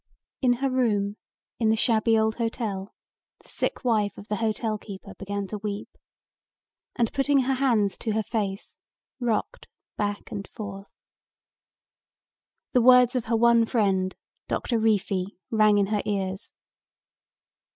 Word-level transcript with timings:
In 0.41 0.53
her 0.53 0.69
room 0.71 1.17
in 1.59 1.69
the 1.69 1.75
shabby 1.75 2.17
old 2.17 2.37
hotel 2.37 2.95
the 3.43 3.47
sick 3.49 3.83
wife 3.85 4.17
of 4.17 4.29
the 4.29 4.37
hotel 4.37 4.79
keeper 4.79 5.13
began 5.13 5.45
to 5.45 5.59
weep 5.59 5.89
and, 6.95 7.13
putting 7.13 7.41
her 7.41 7.53
hands 7.53 7.99
to 7.99 8.13
her 8.13 8.23
face, 8.23 8.79
rocked 9.19 9.67
back 9.97 10.31
and 10.31 10.47
forth. 10.47 10.97
The 12.71 12.81
words 12.81 13.15
of 13.15 13.25
her 13.25 13.37
one 13.37 13.67
friend, 13.67 14.15
Doctor 14.47 14.79
Reefy, 14.79 15.37
rang 15.51 15.77
in 15.77 15.85
her 15.85 16.01
ears. 16.03 16.55